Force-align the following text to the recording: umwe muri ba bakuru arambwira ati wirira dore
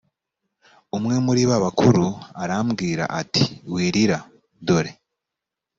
umwe 0.97 1.15
muri 1.25 1.41
ba 1.49 1.57
bakuru 1.65 2.05
arambwira 2.43 3.03
ati 3.21 3.43
wirira 3.73 4.17
dore 4.67 4.91